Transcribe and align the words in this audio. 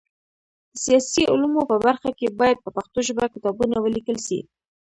د 0.73 0.75
سیاسي 0.83 1.23
علومو 1.31 1.61
په 1.71 1.75
برخه 1.85 2.09
کي 2.17 2.27
باید 2.39 2.57
په 2.63 2.69
پښتو 2.75 2.99
ژبه 3.07 3.25
کتابونه 3.33 3.75
ولیکل 3.79 4.17
سي. 4.27 4.39